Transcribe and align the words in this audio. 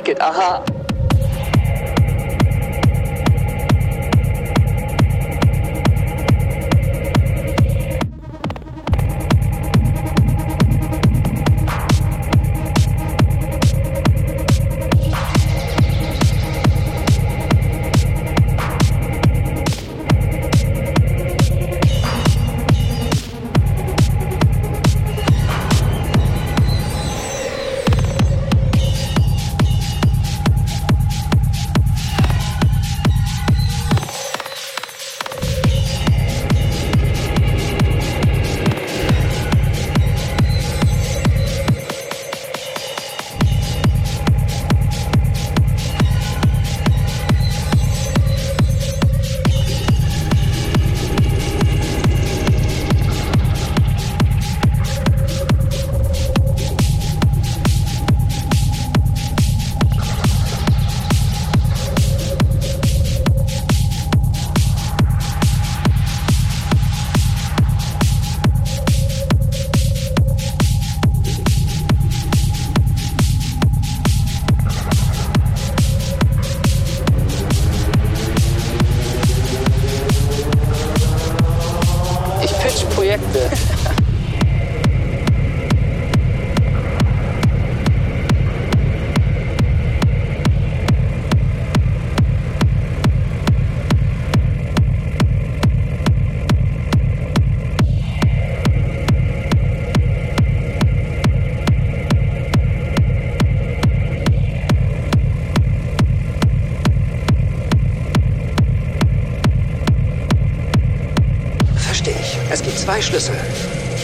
like 0.00 0.08
it. 0.08 0.20
Uh 0.20 0.32
huh. 0.32 0.69
Zwei 112.90 113.02
Schlüssel 113.02 113.36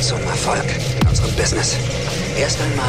zum 0.01 0.23
Erfolg 0.29 0.65
in 1.01 1.09
unserem 1.09 1.33
Business. 1.33 1.75
Erst 2.39 2.61
einmal. 2.61 2.87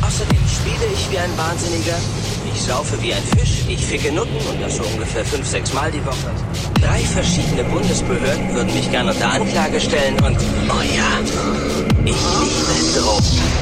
Außerdem 0.00 0.38
spiele 0.48 0.86
ich 0.94 1.10
wie 1.10 1.18
ein 1.18 1.36
Wahnsinniger. 1.36 1.98
Ich 2.54 2.62
saufe 2.62 3.02
wie 3.02 3.12
ein 3.12 3.22
Fisch. 3.36 3.66
Ich 3.68 3.84
ficke 3.84 4.12
Nutten 4.12 4.38
und 4.48 4.62
das 4.62 4.76
so 4.76 4.84
ungefähr 4.84 5.26
fünf, 5.26 5.46
sechs 5.46 5.74
Mal 5.74 5.90
die 5.90 6.04
Woche. 6.06 6.30
Drei 6.80 7.00
verschiedene 7.00 7.64
Bundesbehörden 7.64 8.54
würden 8.54 8.72
mich 8.72 8.90
gerne 8.90 9.12
unter 9.12 9.30
Anklage 9.30 9.78
stellen 9.78 10.14
und, 10.20 10.38
oh 10.70 10.82
ja, 10.96 11.20
ich 12.02 12.16
liebe 12.40 12.98
Drogen. 12.98 13.55